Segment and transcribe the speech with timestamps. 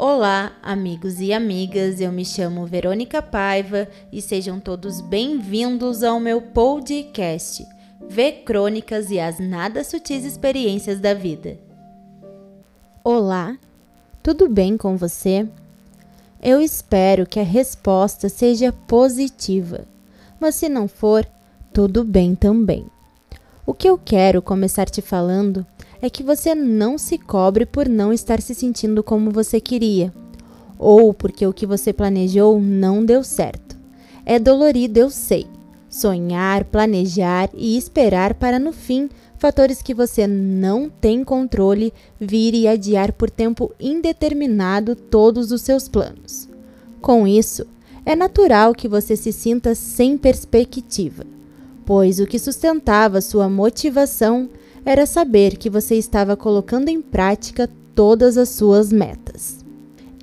[0.00, 2.00] Olá, amigos e amigas.
[2.00, 7.66] Eu me chamo Verônica Paiva e sejam todos bem-vindos ao meu podcast
[8.08, 11.58] V Crônicas e as nada sutis experiências da vida.
[13.02, 13.58] Olá,
[14.22, 15.48] tudo bem com você?
[16.40, 19.84] Eu espero que a resposta seja positiva,
[20.38, 21.26] mas se não for,
[21.72, 22.86] tudo bem também.
[23.66, 25.66] O que eu quero começar te falando
[26.00, 30.12] é que você não se cobre por não estar se sentindo como você queria,
[30.78, 33.76] ou porque o que você planejou não deu certo.
[34.24, 35.46] É dolorido, eu sei.
[35.88, 42.68] Sonhar, planejar e esperar para no fim fatores que você não tem controle vir e
[42.68, 46.48] adiar por tempo indeterminado todos os seus planos.
[47.00, 47.66] Com isso,
[48.04, 51.24] é natural que você se sinta sem perspectiva,
[51.86, 54.50] pois o que sustentava sua motivação
[54.84, 59.64] era saber que você estava colocando em prática todas as suas metas.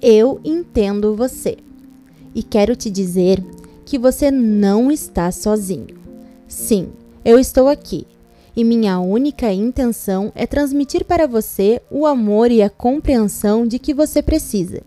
[0.00, 1.56] Eu entendo você
[2.34, 3.42] e quero te dizer
[3.84, 5.96] que você não está sozinho.
[6.46, 6.90] Sim,
[7.24, 8.06] eu estou aqui
[8.54, 13.94] e minha única intenção é transmitir para você o amor e a compreensão de que
[13.94, 14.82] você precisa.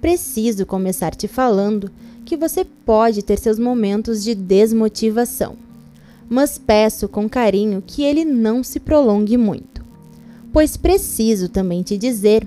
[0.00, 1.90] Preciso começar te falando
[2.24, 5.65] que você pode ter seus momentos de desmotivação
[6.28, 9.84] mas peço com carinho que ele não se prolongue muito.
[10.52, 12.46] Pois preciso também te dizer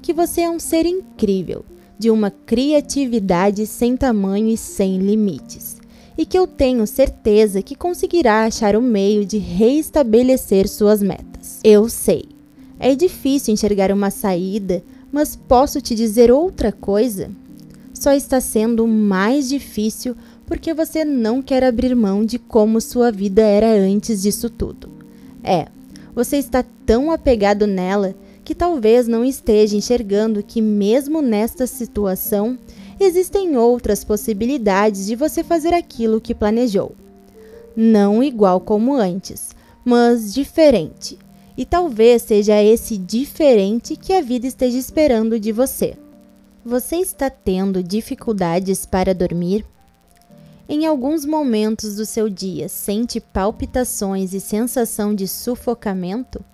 [0.00, 1.64] que você é um ser incrível,
[1.98, 5.76] de uma criatividade sem tamanho e sem limites,
[6.16, 11.60] e que eu tenho certeza que conseguirá achar o meio de reestabelecer suas metas.
[11.62, 12.24] Eu sei,
[12.78, 17.30] é difícil enxergar uma saída, mas posso te dizer outra coisa?
[17.92, 20.16] Só está sendo mais difícil
[20.50, 24.90] porque você não quer abrir mão de como sua vida era antes disso tudo.
[25.44, 25.68] É,
[26.12, 32.58] você está tão apegado nela que talvez não esteja enxergando que, mesmo nesta situação,
[32.98, 36.96] existem outras possibilidades de você fazer aquilo que planejou.
[37.76, 39.50] Não igual como antes,
[39.84, 41.16] mas diferente.
[41.56, 45.96] E talvez seja esse diferente que a vida esteja esperando de você.
[46.64, 49.64] Você está tendo dificuldades para dormir?
[50.72, 56.44] Em alguns momentos do seu dia, sente palpitações e sensação de sufocamento?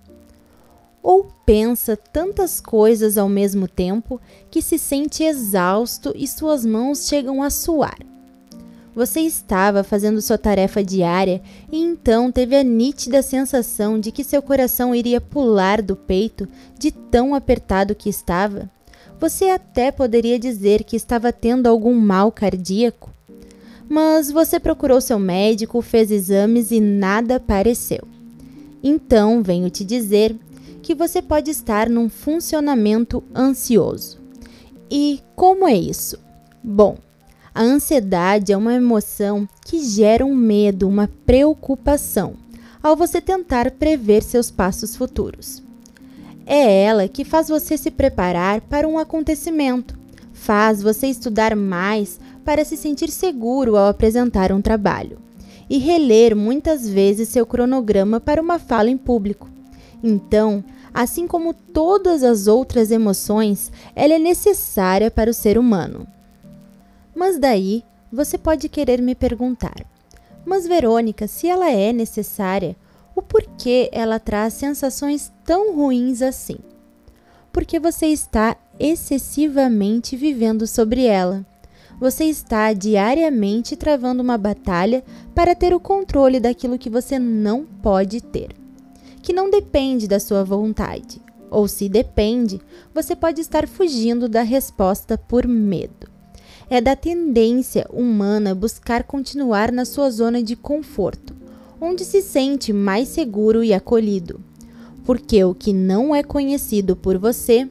[1.02, 4.18] Ou pensa tantas coisas ao mesmo tempo
[4.50, 7.98] que se sente exausto e suas mãos chegam a suar?
[8.94, 14.40] Você estava fazendo sua tarefa diária e então teve a nítida sensação de que seu
[14.40, 18.70] coração iria pular do peito de tão apertado que estava?
[19.20, 23.14] Você até poderia dizer que estava tendo algum mal cardíaco
[23.88, 28.06] mas você procurou seu médico, fez exames e nada apareceu.
[28.82, 30.36] Então, venho te dizer
[30.82, 34.18] que você pode estar num funcionamento ansioso.
[34.90, 36.18] E como é isso?
[36.62, 36.96] Bom,
[37.54, 42.34] a ansiedade é uma emoção que gera um medo, uma preocupação,
[42.82, 45.62] ao você tentar prever seus passos futuros.
[46.44, 49.98] É ela que faz você se preparar para um acontecimento,
[50.32, 55.18] faz você estudar mais para se sentir seguro ao apresentar um trabalho,
[55.68, 59.50] e reler muitas vezes seu cronograma para uma fala em público.
[60.00, 60.62] Então,
[60.94, 66.06] assim como todas as outras emoções, ela é necessária para o ser humano.
[67.16, 69.84] Mas daí você pode querer me perguntar:
[70.44, 72.76] Mas Verônica, se ela é necessária,
[73.12, 76.58] o porquê ela traz sensações tão ruins assim?
[77.52, 81.44] Porque você está excessivamente vivendo sobre ela
[81.98, 85.02] você está diariamente travando uma batalha
[85.34, 88.50] para ter o controle daquilo que você não pode ter,
[89.22, 91.20] que não depende da sua vontade.
[91.50, 92.60] Ou se depende,
[92.92, 96.08] você pode estar fugindo da resposta por medo.
[96.68, 101.34] É da tendência humana buscar continuar na sua zona de conforto,
[101.80, 104.40] onde se sente mais seguro e acolhido.
[105.04, 107.70] Porque o que não é conhecido por você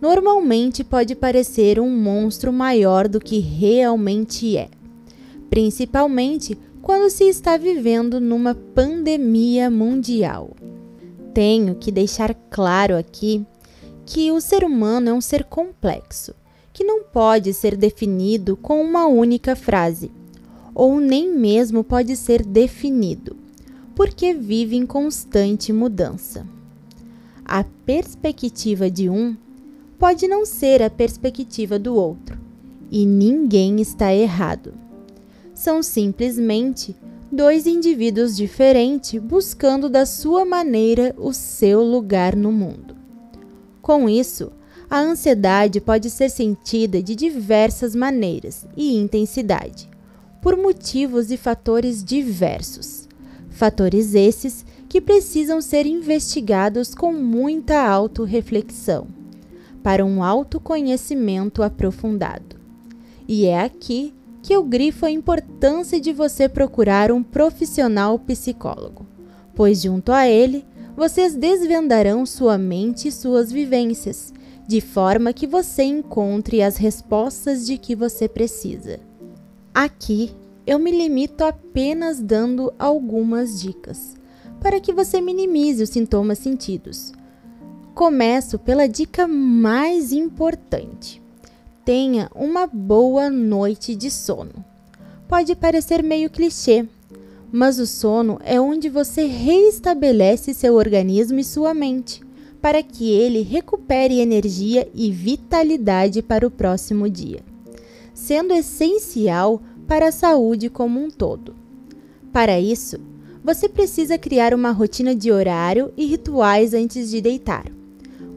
[0.00, 4.68] normalmente pode parecer um monstro maior do que realmente é,
[5.48, 10.50] principalmente quando se está vivendo numa pandemia mundial.
[11.34, 13.44] Tenho que deixar claro aqui
[14.04, 16.34] que o ser humano é um ser complexo,
[16.72, 20.12] que não pode ser definido com uma única frase,
[20.74, 23.36] ou nem mesmo pode ser definido,
[23.94, 26.46] porque vive em constante mudança.
[27.44, 29.36] A perspectiva de um
[29.98, 32.38] pode não ser a perspectiva do outro,
[32.90, 34.74] e ninguém está errado.
[35.54, 36.94] São simplesmente
[37.32, 42.94] dois indivíduos diferentes buscando da sua maneira o seu lugar no mundo.
[43.80, 44.52] Com isso,
[44.88, 49.88] A ansiedade pode ser sentida de diversas maneiras e intensidade,
[50.40, 53.08] por motivos e fatores diversos.
[53.50, 59.08] Fatores esses que precisam ser investigados com muita autorreflexão,
[59.86, 62.56] para um autoconhecimento aprofundado.
[63.28, 64.12] E é aqui
[64.42, 69.06] que eu grifo a importância de você procurar um profissional psicólogo,
[69.54, 70.64] pois junto a ele
[70.96, 74.34] vocês desvendarão sua mente e suas vivências,
[74.66, 78.98] de forma que você encontre as respostas de que você precisa.
[79.72, 80.32] Aqui
[80.66, 84.16] eu me limito apenas dando algumas dicas
[84.60, 87.12] para que você minimize os sintomas sentidos.
[87.96, 91.22] Começo pela dica mais importante:
[91.82, 94.52] tenha uma boa noite de sono.
[95.26, 96.86] Pode parecer meio clichê,
[97.50, 102.20] mas o sono é onde você reestabelece seu organismo e sua mente,
[102.60, 107.40] para que ele recupere energia e vitalidade para o próximo dia,
[108.12, 111.56] sendo essencial para a saúde como um todo.
[112.30, 113.00] Para isso,
[113.42, 117.74] você precisa criar uma rotina de horário e rituais antes de deitar.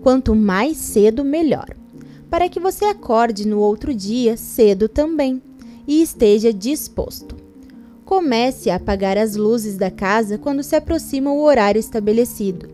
[0.01, 1.75] Quanto mais cedo, melhor,
[2.30, 5.42] para que você acorde no outro dia cedo também
[5.88, 7.36] e esteja disposto.
[8.06, 12.69] Comece a apagar as luzes da casa quando se aproxima o horário estabelecido,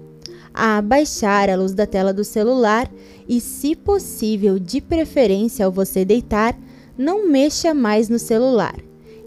[0.54, 2.89] a baixar a luz da tela do celular
[3.27, 6.57] e, se possível, de preferência ao você deitar,
[6.98, 8.75] não mexa mais no celular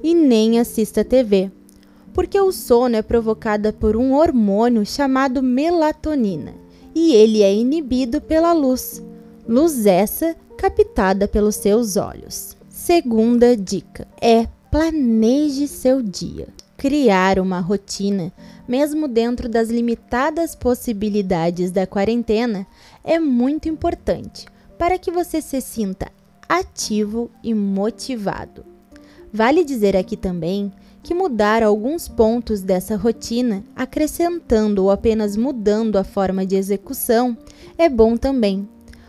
[0.02, 1.50] e nem assista TV
[2.18, 6.52] porque o sono é provocado por um hormônio chamado melatonina
[6.98, 9.00] e ele é inibido pela luz,
[9.46, 12.56] luz essa captada pelos seus olhos.
[12.68, 16.48] Segunda dica é planeje seu dia.
[16.76, 18.32] Criar uma rotina,
[18.66, 22.66] mesmo dentro das limitadas possibilidades da quarentena,
[23.04, 24.46] é muito importante
[24.76, 26.10] para que você se sinta
[26.48, 28.64] ativo e motivado.
[29.32, 30.72] Vale dizer aqui também
[31.08, 37.34] que mudar alguns pontos dessa rotina, acrescentando ou apenas mudando a forma de execução,
[37.78, 38.68] é bom também,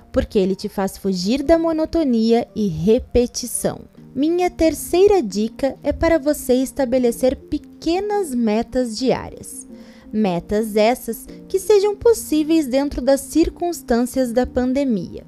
[0.09, 3.81] porque ele te faz fugir da monotonia e repetição.
[4.15, 9.67] Minha terceira dica é para você estabelecer pequenas metas diárias.
[10.09, 15.25] Metas essas que sejam possíveis dentro das circunstâncias da pandemia,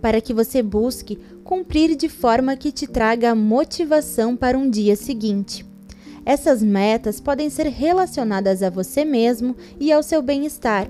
[0.00, 5.71] para que você busque cumprir de forma que te traga motivação para um dia seguinte.
[6.24, 10.88] Essas metas podem ser relacionadas a você mesmo e ao seu bem-estar,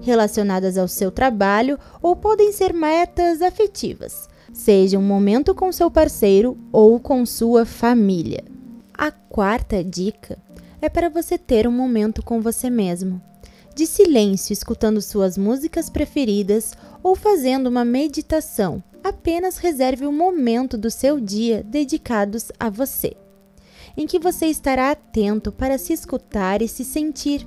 [0.00, 6.56] relacionadas ao seu trabalho ou podem ser metas afetivas, seja um momento com seu parceiro
[6.72, 8.42] ou com sua família.
[8.94, 10.38] A quarta dica
[10.80, 13.20] é para você ter um momento com você mesmo,
[13.74, 16.72] de silêncio, escutando suas músicas preferidas
[17.02, 18.82] ou fazendo uma meditação.
[19.04, 23.14] Apenas reserve um momento do seu dia dedicados a você
[24.00, 27.46] em que você estará atento para se escutar e se sentir,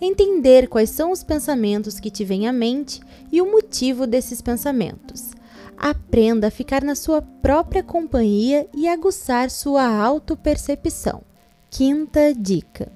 [0.00, 3.00] entender quais são os pensamentos que te vêm à mente
[3.30, 5.30] e o motivo desses pensamentos.
[5.78, 11.22] Aprenda a ficar na sua própria companhia e aguçar sua autopercepção.
[11.70, 12.90] Quinta dica: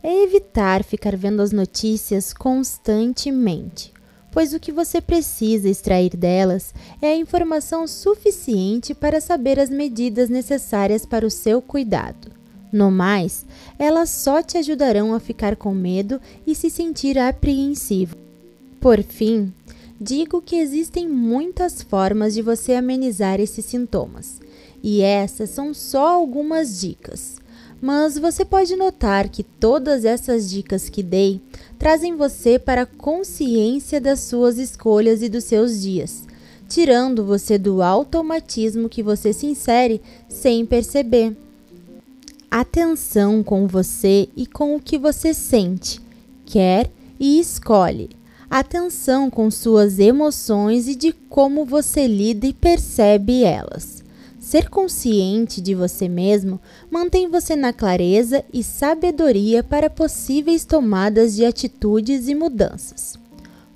[0.00, 3.92] é evitar ficar vendo as notícias constantemente
[4.30, 10.28] pois o que você precisa extrair delas é a informação suficiente para saber as medidas
[10.28, 12.37] necessárias para o seu cuidado.
[12.72, 13.46] No mais,
[13.78, 18.16] elas só te ajudarão a ficar com medo e se sentir apreensivo.
[18.80, 19.52] Por fim,
[20.00, 24.40] digo que existem muitas formas de você amenizar esses sintomas,
[24.82, 27.36] e essas são só algumas dicas.
[27.80, 31.40] Mas você pode notar que todas essas dicas que dei
[31.78, 36.24] trazem você para a consciência das suas escolhas e dos seus dias,
[36.68, 41.36] tirando você do automatismo que você se insere sem perceber.
[42.50, 46.00] Atenção com você e com o que você sente,
[46.46, 46.90] quer
[47.20, 48.08] e escolhe.
[48.48, 54.02] Atenção com suas emoções e de como você lida e percebe elas.
[54.40, 56.58] Ser consciente de você mesmo
[56.90, 63.18] mantém você na clareza e sabedoria para possíveis tomadas de atitudes e mudanças.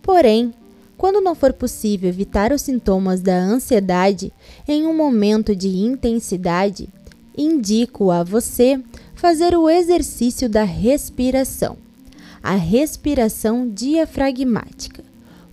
[0.01, 0.55] Porém,
[0.97, 4.33] quando não for possível evitar os sintomas da ansiedade
[4.67, 6.89] em um momento de intensidade,
[7.37, 8.81] indico a você
[9.15, 11.77] fazer o exercício da respiração,
[12.43, 15.13] a respiração diafragmática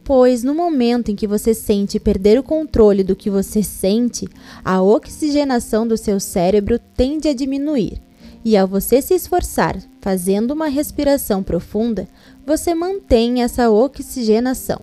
[0.10, 4.28] pois no momento em que você sente perder o controle do que você sente,
[4.66, 8.02] a oxigenação do seu cérebro tende a diminuir.
[8.44, 12.08] E ao você se esforçar fazendo uma respiração profunda,
[12.44, 14.82] você mantém essa oxigenação.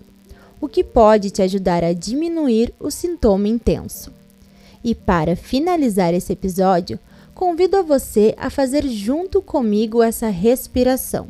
[0.60, 4.12] o que pode te ajudar a diminuir o sintoma intenso.
[4.86, 6.96] E para finalizar esse episódio,
[7.34, 11.26] convido a você a fazer junto comigo essa respiração.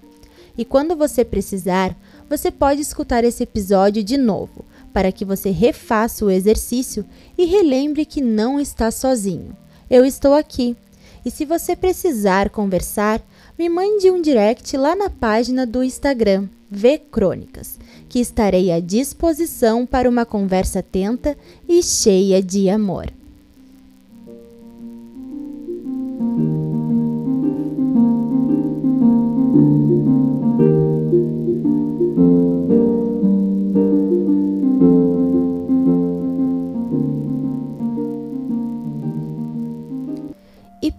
[0.59, 1.97] E quando você precisar,
[2.29, 7.03] você pode escutar esse episódio de novo, para que você refaça o exercício
[7.39, 9.57] e relembre que não está sozinho.
[9.89, 10.77] Eu estou aqui.
[11.25, 13.23] E se você precisar conversar,
[13.59, 19.87] me mande um direct lá na página do Instagram, V Crônicas, que estarei à disposição
[19.87, 21.35] para uma conversa atenta
[21.67, 23.11] e cheia de amor.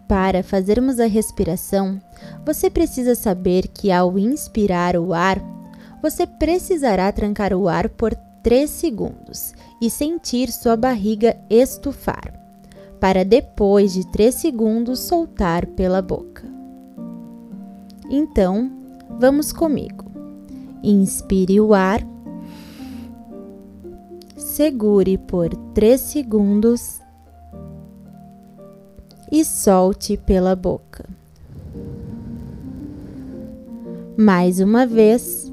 [0.07, 1.99] Para fazermos a respiração,
[2.45, 5.41] você precisa saber que ao inspirar o ar,
[6.01, 12.33] você precisará trancar o ar por 3 segundos e sentir sua barriga estufar,
[12.99, 16.43] para depois de 3 segundos soltar pela boca.
[18.09, 18.71] Então,
[19.19, 20.05] vamos comigo.
[20.81, 22.01] Inspire o ar,
[24.37, 27.01] segure por 3 segundos
[29.31, 31.05] e solte pela boca.
[34.17, 35.51] Mais uma vez,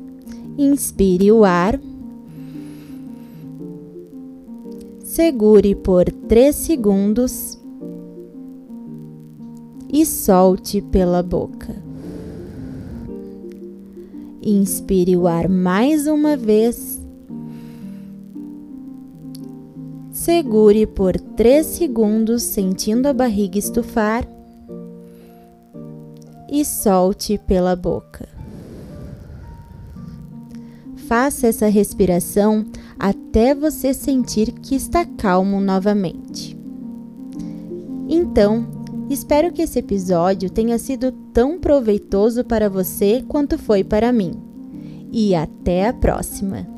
[0.56, 1.78] inspire o ar,
[5.02, 7.58] segure por 3 segundos
[9.92, 11.76] e solte pela boca.
[14.42, 17.03] Inspire o ar mais uma vez.
[20.24, 24.26] Segure por 3 segundos, sentindo a barriga estufar.
[26.50, 28.26] E solte pela boca.
[31.06, 32.64] Faça essa respiração
[32.98, 36.56] até você sentir que está calmo novamente.
[38.08, 38.66] Então,
[39.10, 44.32] Espero que esse episódio tenha sido tão proveitoso para você quanto foi para mim.
[45.12, 46.73] E até a próxima!